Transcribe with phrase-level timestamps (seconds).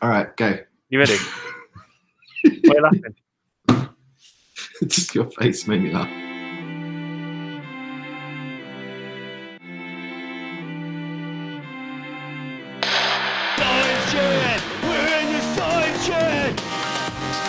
[0.00, 0.58] All right, go.
[0.90, 1.16] You ready?
[2.44, 3.90] Why are you laughing?
[4.86, 6.08] Just your face made me laugh.
[13.58, 14.62] Science!
[14.82, 16.60] We're in the science shed!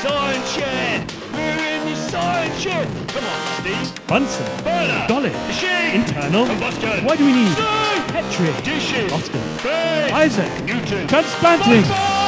[0.02, 1.14] Science shed!
[1.32, 2.88] We're in the science shed!
[3.10, 4.08] Come on, Steve.
[4.08, 4.64] Bunsen.
[4.64, 5.06] Burner!
[5.08, 5.30] Dolly.
[5.30, 6.02] Machine!
[6.02, 6.48] Internal.
[6.48, 7.06] Combustion!
[7.06, 8.04] Why do we need Steam!
[8.08, 8.64] Petri?
[8.64, 9.14] Dishes!
[9.14, 9.42] Austin.
[9.62, 10.12] Base!
[10.12, 10.66] Isaac.
[10.66, 11.08] Newton!
[11.08, 12.19] Transplanting.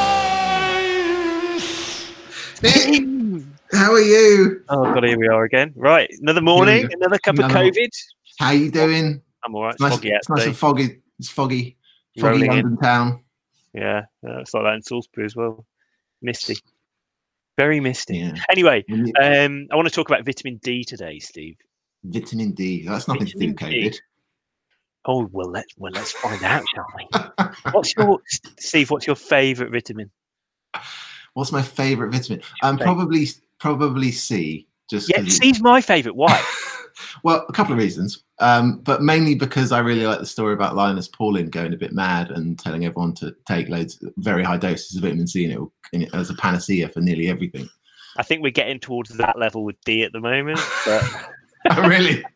[2.64, 4.62] How are you?
[4.68, 5.72] Oh god, here we are again.
[5.74, 6.96] Right, another morning, Yeah.
[6.96, 7.88] another cup of Another- COVID.
[8.38, 9.20] How you doing?
[9.44, 9.72] I'm all right.
[9.72, 11.00] It's nice, Foggy it's nice and foggy.
[11.18, 11.76] It's foggy.
[12.18, 12.56] Foggy Rolling in.
[12.64, 13.24] London town.
[13.74, 15.66] Yeah, it's like that in Salisbury as well.
[16.20, 16.56] Misty,
[17.58, 18.18] very misty.
[18.18, 18.34] Yeah.
[18.50, 21.56] Anyway, um, I want to talk about vitamin D today, Steve.
[22.04, 22.84] Vitamin D.
[22.86, 23.88] That's nothing to do with Vitamin D.
[23.90, 23.98] COVID.
[25.06, 27.08] Oh well, let's well let's find out, shall we?
[27.72, 28.20] What's your
[28.60, 28.90] Steve?
[28.90, 30.10] What's your favourite vitamin?
[31.34, 32.42] What's my favourite vitamin?
[32.62, 33.26] Um, probably
[33.58, 34.66] probably C.
[34.90, 36.16] Just Yeah, Steve's my favourite.
[36.16, 36.44] Why?
[37.24, 40.76] well, a couple of reasons, um, but mainly because I really like the story about
[40.76, 44.96] Linus Pauling going a bit mad and telling everyone to take loads, very high doses
[44.96, 47.68] of vitamin C, and it will, and it, as a panacea for nearly everything.
[48.16, 50.60] I think we're getting towards that level with D at the moment.
[50.84, 51.04] But
[51.86, 52.24] really?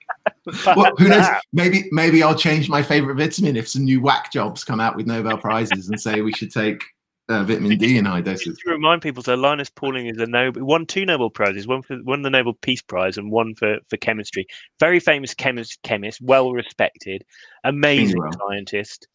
[0.76, 1.26] Well, who knows?
[1.52, 5.06] Maybe maybe I'll change my favorite vitamin if some new whack jobs come out with
[5.06, 6.84] Nobel prizes and say we should take
[7.28, 8.44] uh, vitamin D in high doses.
[8.44, 11.82] Just to remind people, so Linus Pauling is a Nobel, won two Nobel prizes, one
[11.82, 14.46] for one the Nobel Peace Prize and one for for chemistry.
[14.78, 17.24] Very famous chemist, chemist, well respected,
[17.64, 18.32] amazing well.
[18.32, 19.08] scientist.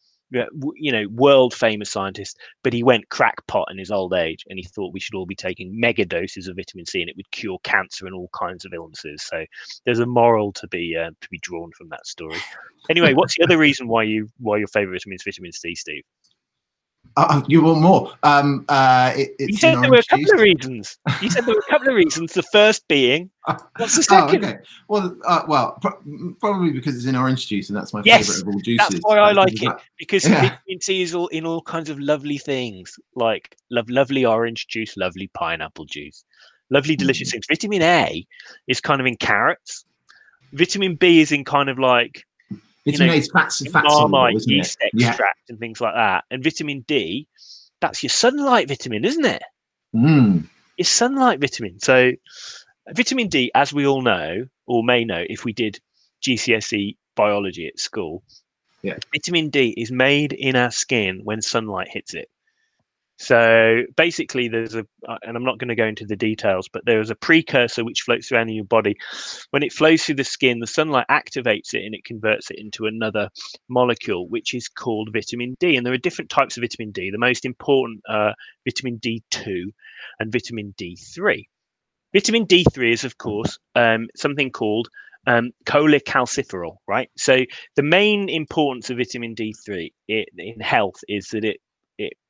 [0.76, 4.64] You know, world famous scientist, but he went crackpot in his old age, and he
[4.64, 7.58] thought we should all be taking mega doses of vitamin C, and it would cure
[7.64, 9.22] cancer and all kinds of illnesses.
[9.22, 9.44] So
[9.84, 12.38] there's a moral to be uh, to be drawn from that story.
[12.88, 16.02] Anyway, what's the other reason why you why your favorite vitamin is vitamin C, Steve?
[17.16, 18.12] Uh, you want more?
[18.22, 20.98] Um, uh, it, You said there were a couple of reasons.
[21.20, 22.32] You said there were a couple of reasons.
[22.32, 23.30] The first being,
[23.76, 24.44] what's the Oh, second?
[24.44, 24.58] okay.
[24.88, 28.42] Well, uh, well, pro- probably because it's in orange juice, and that's my Yes, favorite
[28.48, 28.88] of all juices.
[28.88, 30.40] That's why I Uh, like it because Yeah.
[30.42, 34.96] vitamin C is all in all kinds of lovely things, like love, lovely orange juice,
[34.96, 36.24] lovely pineapple juice,
[36.70, 37.32] lovely delicious Mm.
[37.32, 37.44] things.
[37.48, 38.26] Vitamin A
[38.68, 39.84] is kind of in carrots.
[40.54, 42.24] Vitamin B is in kind of like
[42.84, 44.56] Vitamin know, A is fat, fat soluble, marmite, isn't it?
[44.56, 45.08] yeast Yeah.
[45.08, 46.24] extract, and things like that.
[46.30, 47.28] And vitamin D,
[47.80, 49.42] that's your sunlight vitamin, isn't it?
[49.94, 50.48] Mm.
[50.78, 51.78] It's sunlight vitamin.
[51.80, 52.12] So,
[52.92, 55.78] vitamin D, as we all know or may know, if we did
[56.26, 58.22] GCSE biology at school,
[58.82, 58.96] Yeah.
[59.12, 62.28] vitamin D is made in our skin when sunlight hits it.
[63.22, 66.84] So basically, there's a, uh, and I'm not going to go into the details, but
[66.86, 68.96] there is a precursor which floats around in your body.
[69.50, 72.86] When it flows through the skin, the sunlight activates it and it converts it into
[72.86, 73.28] another
[73.68, 75.76] molecule, which is called vitamin D.
[75.76, 77.12] And there are different types of vitamin D.
[77.12, 78.34] The most important are
[78.66, 79.66] vitamin D2
[80.18, 81.44] and vitamin D3.
[82.12, 84.88] Vitamin D3 is, of course, um, something called
[85.28, 87.08] um, cholecalciferol, right?
[87.16, 87.42] So
[87.76, 91.60] the main importance of vitamin D3 in health is that it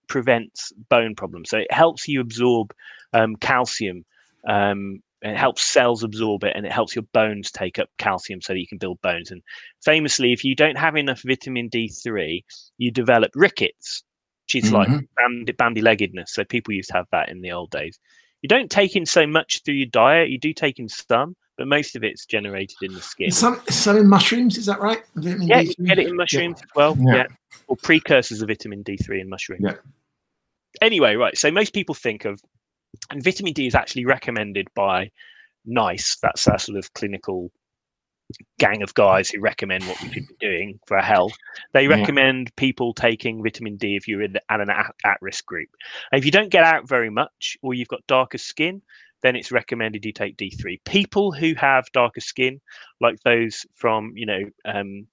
[0.08, 1.50] prevents bone problems.
[1.50, 2.72] So it helps you absorb
[3.12, 4.04] um, calcium.
[4.48, 8.52] Um, it helps cells absorb it, and it helps your bones take up calcium so
[8.52, 9.30] that you can build bones.
[9.30, 9.40] And
[9.84, 12.44] famously, if you don't have enough vitamin D3,
[12.78, 14.02] you develop rickets,
[14.46, 15.06] which is like Mhm.
[15.16, 16.32] bandy, bandy-leggedness.
[16.34, 17.98] So people used to have that in the old days.
[18.42, 20.30] You don't take in so much through your diet.
[20.30, 23.30] You do take in some, but most of it's generated in the skin.
[23.30, 25.00] Some, some in mushrooms, is that right?
[25.14, 25.76] Vitamin Yeah, you D3?
[25.76, 26.96] can get it in mushrooms as well.
[26.98, 27.14] Yeah.
[27.14, 27.26] Yeah.
[27.68, 29.62] Or precursors of vitamin D3 in mushrooms.
[29.64, 29.74] Yeah.
[30.80, 31.38] Anyway, right.
[31.38, 32.40] So most people think of,
[33.10, 35.12] and vitamin D is actually recommended by
[35.64, 36.16] NICE.
[36.20, 37.52] That's our sort of clinical
[38.58, 41.32] gang of guys who recommend what we should be doing for our health.
[41.74, 41.94] They Yeah.
[41.94, 45.68] recommend people taking vitamin D if you're in at an at, at risk group.
[46.10, 48.82] And if you don't get out very much or you've got darker skin,
[49.22, 50.78] then it's recommended you take D3.
[50.84, 52.60] People who have darker skin,
[53.00, 55.06] like those from, you know, um,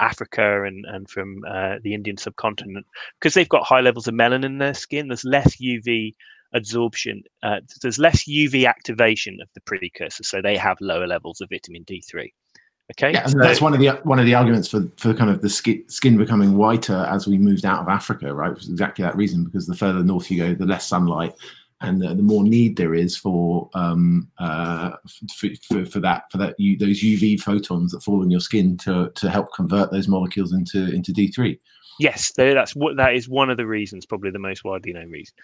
[0.00, 2.86] Africa and, and from uh, the Indian subcontinent,
[3.20, 6.12] because they've got high levels of melanin in their skin, there's less UV
[6.54, 11.48] absorption, uh, there's less UV activation of the precursor, so they have lower levels of
[11.50, 12.30] vitamin D3.
[12.90, 15.40] Okay, Yeah, so- that's one of the one of the arguments for for kind of
[15.40, 18.52] the skin, skin becoming whiter as we moved out of Africa, right?
[18.52, 21.34] Was exactly that reason because the further north you go, the less sunlight,
[21.82, 24.92] and the, the more need there is for um uh
[25.36, 28.76] for, for, for that for that you, those UV photons that fall on your skin
[28.78, 31.60] to to help convert those molecules into into D three.
[31.98, 35.34] Yes, that's what that is one of the reasons, probably the most widely known reason.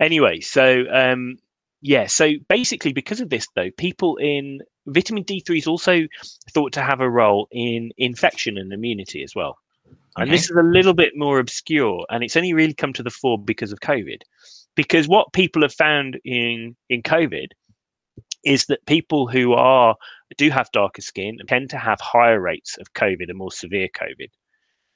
[0.00, 1.36] Anyway, so um,
[1.80, 6.06] yeah, so basically because of this, though, people in vitamin D3 is also
[6.52, 9.58] thought to have a role in infection and immunity as well.
[10.16, 13.10] And this is a little bit more obscure, and it's only really come to the
[13.10, 14.22] fore because of COVID.
[14.78, 17.48] Because what people have found in in COVID
[18.44, 19.96] is that people who are
[20.36, 24.28] do have darker skin tend to have higher rates of COVID and more severe COVID.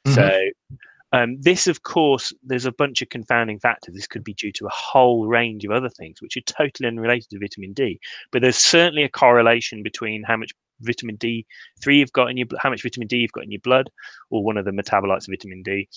[0.07, 0.15] Mhm.
[0.15, 0.79] So
[1.13, 3.95] um, this, of course, there's a bunch of confounding factors.
[3.95, 7.31] This could be due to a whole range of other things, which are totally unrelated
[7.31, 7.99] to vitamin D.
[8.31, 11.47] But there's certainly a correlation between how much vitamin D
[11.83, 13.91] three you've got in your how much vitamin D you've got in your blood,
[14.31, 15.89] or one of the metabolites of vitamin D,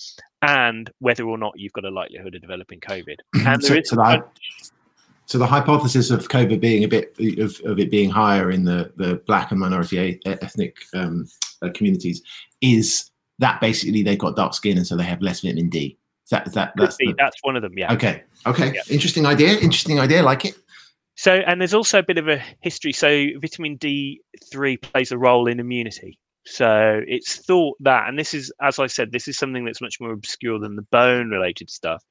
[0.42, 3.16] and whether or not you've got a likelihood of developing COVID.
[3.46, 4.24] And so, is so, the,
[5.26, 8.92] so the hypothesis of COVID being a bit of, of it being higher in the,
[8.96, 11.26] the black and minority ethnic um,
[11.62, 12.22] uh, communities
[12.60, 15.98] is that basically they've got dark skin and so they have less vitamin D.
[16.24, 17.76] Is that, is that that's be- the, that's one of them.
[17.76, 17.92] Yeah.
[17.92, 18.24] okay?
[18.46, 18.80] Okay, Yeah.
[18.90, 19.50] interesting idea.
[19.58, 20.22] Interesting idea.
[20.22, 20.56] Like it.
[21.16, 22.92] So, and there's also a bit of a history.
[22.92, 26.18] So, vitamin D3 plays a role in immunity.
[26.44, 29.96] So, it's thought that, and this is, as I said, this is something that's much
[30.00, 32.04] more obscure than the bone related stuff,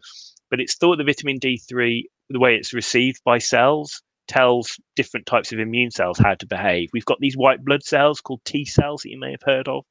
[0.50, 5.54] but it's thought that vitamin D3, the way it's received by cells, tells different types
[5.54, 6.90] of immune cells how to behave.
[6.92, 9.86] We've got these white blood cells called T cells that you may have heard of,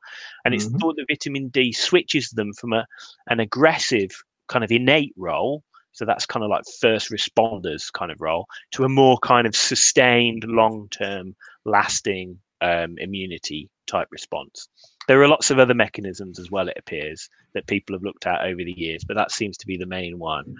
[0.44, 0.80] and it's Mhm.
[0.80, 2.84] thought that vitamin D switches them from a,
[3.28, 4.10] an aggressive
[4.48, 5.62] kind of innate role.
[5.94, 9.56] So that's kind of like first responders kind of role to a more kind of
[9.56, 14.68] sustained, long term, lasting um, immunity type response.
[15.06, 18.44] There are lots of other mechanisms as well, it appears, that people have looked at
[18.44, 20.56] over the years, but that seems to be the main one.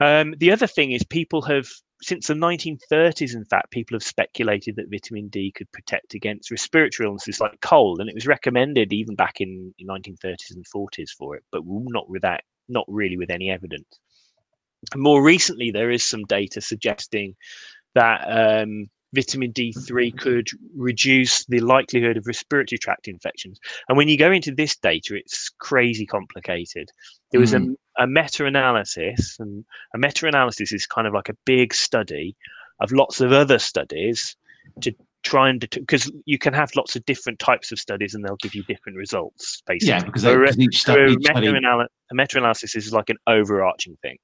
[0.00, 1.66] Um, the other thing is people have,
[2.00, 7.06] since the 1930s, in fact, people have speculated that vitamin D could protect against respiratory
[7.06, 11.36] illnesses like cold, and it was recommended even back in the 1930s and 40s for
[11.36, 14.00] it, but not with that, not really with any evidence.
[14.96, 17.34] More recently, there is some data suggesting
[17.94, 23.58] that um, vitamin D3 could reduce the likelihood of respiratory tract infections.
[23.88, 26.90] And when you go into this data, it's crazy complicated.
[27.30, 29.64] There was a, a meta analysis, and
[29.94, 32.36] a meta analysis is kind of like a big study
[32.80, 34.36] of lots of other studies
[34.80, 34.92] to
[35.22, 38.54] try and because you can have lots of different types of studies and they'll give
[38.54, 39.88] you different results basically.
[39.88, 43.08] Yeah, because, So they, a- each, so stu- a each study a meta-analysis is like
[43.08, 44.18] an overarching thing.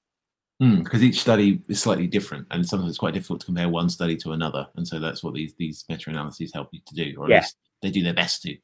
[0.61, 4.17] Because each study is slightly different, and sometimes it's quite difficult to compare one study
[4.19, 7.25] to another, and so that's what these these meta analyses help you to do, or
[7.25, 7.37] at Yeah.
[7.41, 8.57] least they do their best to.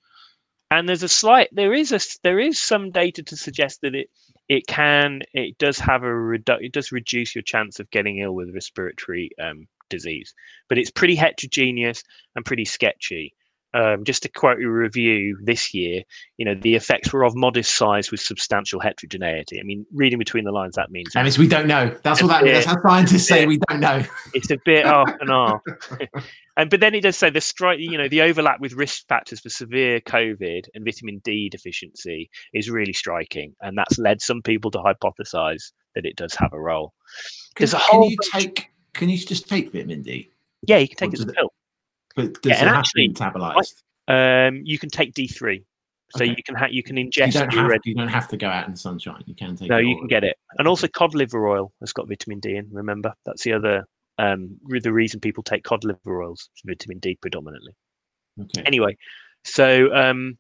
[0.73, 4.11] and there's a slight there is a there is some data to suggest that it
[4.49, 8.35] it can it does have a redu- it does reduce your chance of getting ill
[8.35, 10.35] with respiratory um, disease
[10.69, 12.03] but it's pretty heterogeneous
[12.35, 13.33] and pretty sketchy
[13.77, 16.03] um, just to quote a review this year
[16.37, 20.45] you know the effects were of modest size with substantial heterogeneity i mean reading between
[20.45, 21.95] the lines that means That means we don't know.
[22.03, 22.65] That's what that means.
[22.65, 24.03] That's how scientists say we don't know.
[24.35, 25.61] it's a bit off and off.
[26.57, 29.41] and but then it does say the strike, you know, the overlap with risk factors
[29.41, 34.71] for severe COVID and vitamin D deficiency is really striking, and that's led some people
[34.73, 36.93] to hypothesize that it does have a role.
[37.55, 38.71] Can, a can you take?
[38.95, 40.31] Can you just take vitamin D?
[40.67, 41.53] Yeah, you can take it as a pill.
[42.17, 43.83] But does Yeah, it actually, metabolized?
[44.09, 45.65] Um, you can take D three,
[46.11, 46.35] so Okay.
[46.37, 47.65] you can ha- you can you ingest don't have.
[47.65, 47.91] already.
[47.91, 49.23] You don't have to go out in the sunshine.
[49.27, 49.69] You can take.
[49.69, 52.69] No, you can get it, and also cod liver oil has got vitamin D in.
[52.73, 53.87] Remember, that's the other
[54.19, 57.73] um the reason people take cod liver oils, is vitamin D predominantly.
[58.39, 58.63] Okay.
[58.67, 58.95] anyway
[59.45, 60.37] so um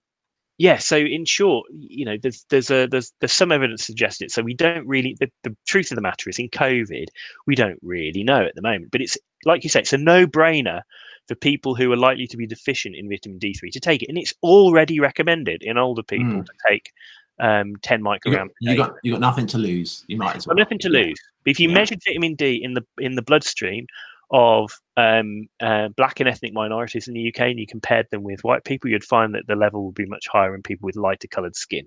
[0.58, 4.30] yeah so in short you know there's there's a there's there's some evidence suggesting it
[4.30, 7.06] so we don't really the, the truth of the matter is in covid
[7.46, 10.82] we don't really know at the moment but it's like you say it's a no-brainer
[11.28, 14.18] for people who are likely to be deficient in vitamin d3 to take it and
[14.18, 16.46] it's already recommended in older people Mm.
[16.46, 16.90] to take
[17.38, 20.04] um 10 You micrograms got, you got you got nothing to lose.
[20.08, 20.56] You might as well.
[20.56, 21.18] Got nothing to lose.
[21.44, 21.74] But if you Yeah.
[21.74, 23.86] measured vitamin D in the in the bloodstream
[24.30, 28.42] of um, uh, black and ethnic minorities in the UK, and you compared them with
[28.42, 31.28] white people, you'd find that the level would be much higher in people with lighter
[31.28, 31.86] coloured skin.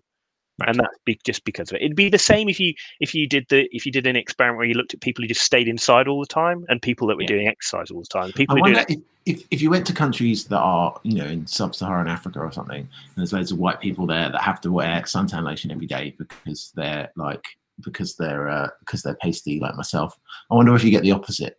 [0.67, 1.83] And that's be, just because of it.
[1.83, 4.57] It'd be the same if you if you did the if you did an experiment
[4.57, 7.15] where you looked at people who just stayed inside all the time and people that
[7.15, 7.27] were Yeah.
[7.27, 8.29] doing exercise all the time.
[8.29, 11.15] I People who do wonder if, if, if you went to countries that are, you
[11.15, 14.59] know, in sub-Saharan Africa or something, and there's loads of white people there that have
[14.61, 17.43] to wear suntan lotion every day because they're like
[17.81, 20.17] because they're uh, because they're pasty like myself.
[20.51, 21.57] I wonder if you get the opposite.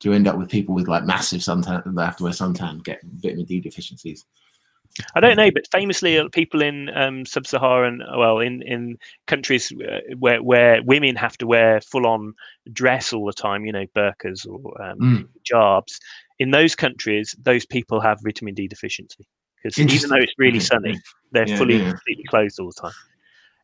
[0.00, 2.84] Do you end up with people with like massive suntan that have to wear suntan
[2.84, 4.26] get vitamin D deficiencies?
[5.14, 10.00] I don't know, but famously, uh, people in um, sub-Saharan, well, in in countries uh,
[10.18, 12.34] where where women have to wear full-on
[12.72, 15.28] dress all the time, you know, burqas or um, Mm.
[15.44, 15.98] hijabs,
[16.38, 19.26] in those countries, those people have vitamin D deficiency
[19.56, 21.00] because even though it's really sunny,
[21.32, 21.88] they're Yeah, fully yeah.
[21.90, 22.92] completely closed all the time.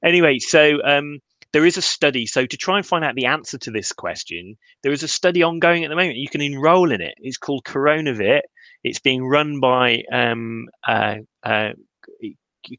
[0.04, 1.20] Anyway, so um,
[1.52, 2.26] there is a study.
[2.26, 5.42] So to try and find out the answer to this question, there is a study
[5.42, 6.16] ongoing at the moment.
[6.16, 7.14] You can enroll in it.
[7.18, 8.42] It's called Coronavit.
[8.84, 11.70] It's being run by um, uh, uh,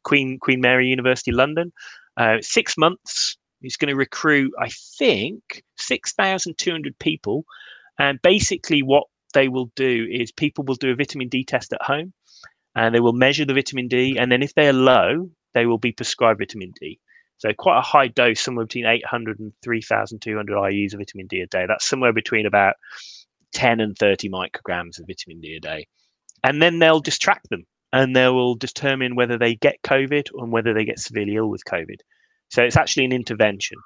[0.02, 1.72] Queen Queen Mary University London.
[2.16, 3.36] Uh, six months.
[3.62, 4.68] It's going to recruit, I
[4.98, 7.44] think, 6,200 people.
[7.98, 11.82] And basically, what they will do is people will do a vitamin D test at
[11.82, 12.12] home
[12.74, 14.16] and they will measure the vitamin D.
[14.18, 16.98] And then if they're low, they will be prescribed vitamin D.
[17.38, 21.46] So quite a high dose, somewhere between 800 and 3,200 IUs of vitamin D a
[21.46, 21.66] day.
[21.66, 22.76] That's somewhere between about
[23.54, 25.86] 10 and 30 micrograms of vitamin D a day.
[26.42, 30.52] And then they'll just track them and they will determine whether they get COVID and
[30.52, 32.00] whether they get severely ill with COVID.
[32.50, 33.78] So it's actually an intervention.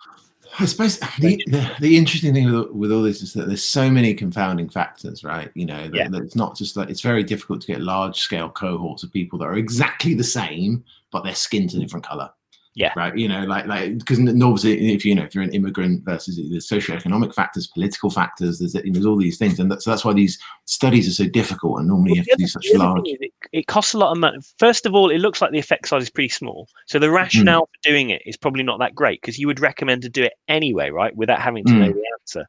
[0.59, 3.91] I suppose the, the, the interesting thing with, with, all this is that there's so
[3.91, 5.51] many confounding factors, right?
[5.55, 6.09] You know, that, yeah.
[6.09, 9.39] that it's not just like it's very difficult to get large scale cohorts of people
[9.41, 12.31] that are exactly the same, but their skin's a different color.
[12.79, 12.93] Yeah.
[12.97, 13.17] Right.
[13.17, 16.59] You know, like like because obviously, if you know if you're an immigrant versus the
[16.59, 21.09] socioeconomic factors, political factors, there's there's all these things, and so that's why these studies
[21.09, 23.03] are so difficult, and normally well, you have to do such large.
[23.05, 24.39] It, it, costs a lot of money.
[24.61, 27.63] First of all, it looks like the effect size is pretty small, so the rationale
[27.63, 27.67] mm.
[27.67, 30.35] for doing it is probably not that great because you would recommend to do it
[30.47, 31.81] anyway, right, without having to mm.
[31.81, 32.47] know the answer.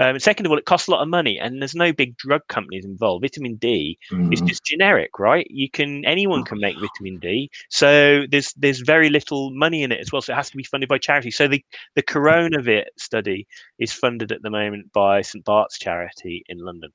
[0.00, 2.40] Um, second of all, it costs a lot of money, and there's no big drug
[2.48, 3.22] companies involved.
[3.22, 4.32] Vitamin D mm.
[4.32, 5.46] is just generic, right?
[5.50, 10.00] You can anyone can make vitamin D, so there's there's very little money in it
[10.00, 10.22] as well.
[10.22, 11.30] So it has to be funded by charity.
[11.30, 11.62] So the
[11.96, 13.46] the Coronavit study
[13.78, 16.90] is funded at the moment by St Bart's charity in London.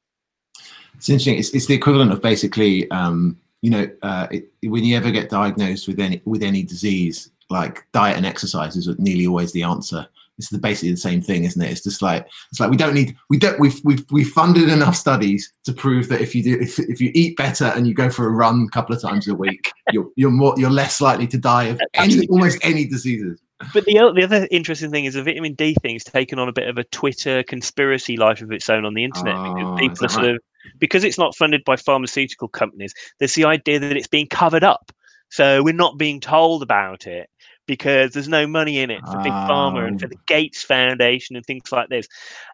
[0.95, 1.37] It's interesting.
[1.37, 5.29] It's, it's the equivalent of basically, um, you know, uh, it, when you ever get
[5.29, 10.07] diagnosed with any with any disease, like diet and exercise is nearly always the answer
[10.37, 11.71] it's the, basically the same thing, isn't it?
[11.71, 14.95] It's just like it's like we don't need we don't we've we've we've funded enough
[14.95, 18.09] studies to prove that if you do if, if you eat better and you go
[18.09, 21.27] for a run a couple of times a week, you're you're more you're less likely
[21.27, 23.41] to die of any, almost any diseases.
[23.73, 26.53] But the the other interesting thing is the vitamin D thing is taken on a
[26.53, 29.75] bit of a Twitter conspiracy life of its own on the internet oh, because ah,
[29.77, 30.35] people are sort right?
[30.35, 30.41] of
[30.79, 32.93] because it's not funded by pharmaceutical companies.
[33.19, 34.91] There's the idea that it's being covered up,
[35.29, 37.29] so we're not being told about it
[37.67, 40.23] because there's no money in it for Big Pharma and for the oh.
[40.27, 42.07] Gates Foundation and things like this.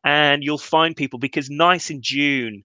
[0.04, 2.64] And you'll find people because NICE in June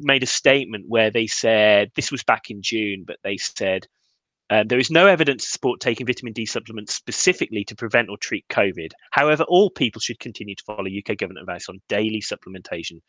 [0.00, 3.86] made a statement where they said this was back in June, but they said
[4.50, 8.16] uh, there is no evidence to support taking vitamin D supplements specifically to prevent or
[8.18, 8.90] treat COVID.
[9.12, 13.00] However, all people should continue to follow UK government advice on daily supplementation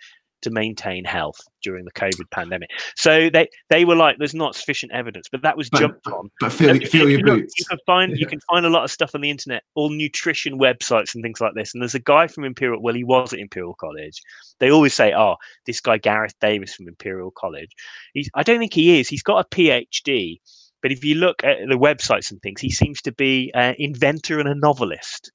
[0.41, 2.69] to maintain health during the COVID pandemic.
[2.95, 6.29] So they they were like, "There's not sufficient evidence," but that was but, jumped on.
[6.39, 7.53] But feel, feel your boots.
[7.57, 8.17] You can find yeah.
[8.19, 11.41] you can find a lot of stuff on the internet, all nutrition websites and things
[11.41, 11.73] like this.
[11.73, 12.81] And there's a guy from Imperial.
[12.81, 14.21] Well, he was at Imperial College.
[14.59, 17.71] They always say, "Oh, this guy Gareth Davies from Imperial College."
[18.13, 19.07] He's, I don't think he is.
[19.07, 20.39] He's got a PhD.
[20.81, 24.39] But if you look at the websites and things, he seems to be an inventor
[24.39, 25.31] and a novelist.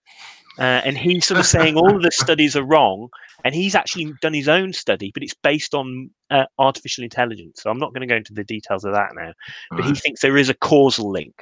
[0.59, 3.09] Uh, and he's sort of saying all of the studies are wrong
[3.45, 7.63] and he's actually done his own study, but it's based on uh, artificial intelligence.
[7.63, 9.33] So I'm not going to go into the details of that now,
[9.71, 9.89] but right.
[9.89, 11.35] he thinks there is a causal link.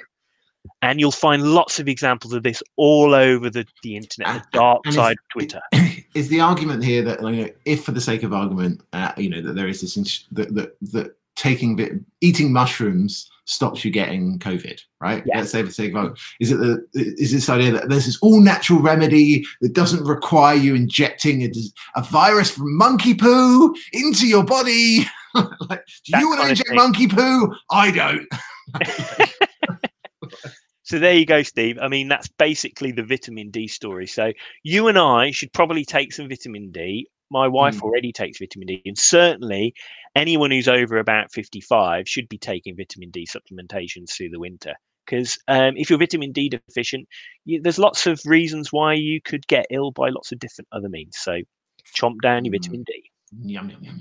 [0.81, 4.81] And you'll find lots of examples of this all over the, the internet, the dark
[4.87, 5.61] and side of Twitter.
[6.15, 9.29] Is the argument here that, you know, if for the sake of argument, uh, you
[9.29, 14.81] know, that there is this that that, that taking eating mushrooms stops you getting COVID,
[15.01, 15.23] right?
[15.27, 15.39] Yeah.
[15.39, 18.41] Let's say for sake of is it the is this idea that there's this all
[18.41, 21.51] natural remedy that doesn't require you injecting a,
[21.97, 25.07] a virus from monkey poo into your body?
[25.35, 27.55] like, do That's you want to inject monkey poo?
[27.71, 28.29] I don't.
[30.87, 31.79] So there you go, Steve.
[31.81, 34.07] I mean, that's basically the vitamin D story.
[34.07, 34.33] So
[34.63, 37.09] you and I should probably take some vitamin D.
[37.35, 37.83] My wife mm.
[37.83, 39.75] already takes vitamin D, and certainly
[40.15, 44.75] anyone who's over about 55 should be taking vitamin D supplementations through the winter.
[45.05, 47.09] Because um, if you're vitamin D deficient,
[47.45, 50.89] you, there's lots of reasons why you could get ill by lots of different other
[50.89, 51.17] means.
[51.19, 51.39] So
[52.01, 52.59] chomp down your mm.
[52.59, 53.11] vitamin D.
[53.43, 53.99] Yum, yum, yum,